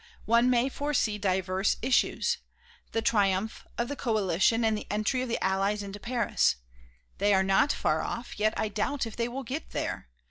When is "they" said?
7.19-7.35, 9.15-9.27